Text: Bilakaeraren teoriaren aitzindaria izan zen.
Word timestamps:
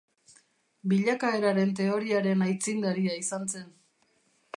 Bilakaeraren 0.93 1.73
teoriaren 1.79 2.41
aitzindaria 2.47 3.19
izan 3.25 3.47
zen. 3.53 3.69